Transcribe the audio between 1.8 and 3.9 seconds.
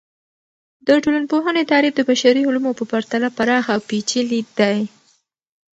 د بشري علومو په پرتله پراخه او